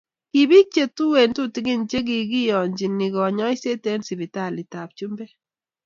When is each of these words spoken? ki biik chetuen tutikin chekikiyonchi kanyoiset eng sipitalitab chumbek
ki 0.31 0.41
biik 0.49 0.67
chetuen 0.75 1.31
tutikin 1.37 1.81
chekikiyonchi 1.89 2.85
kanyoiset 3.15 3.83
eng 3.91 4.03
sipitalitab 4.07 4.89
chumbek 4.97 5.31